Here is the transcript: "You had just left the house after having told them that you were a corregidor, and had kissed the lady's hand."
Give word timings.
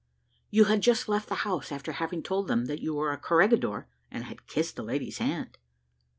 "You 0.49 0.63
had 0.63 0.81
just 0.81 1.07
left 1.07 1.29
the 1.29 1.35
house 1.45 1.71
after 1.71 1.91
having 1.91 2.23
told 2.23 2.47
them 2.47 2.65
that 2.65 2.81
you 2.81 2.95
were 2.95 3.11
a 3.11 3.19
corregidor, 3.19 3.87
and 4.09 4.23
had 4.23 4.47
kissed 4.47 4.75
the 4.75 4.81
lady's 4.81 5.19
hand." 5.19 5.59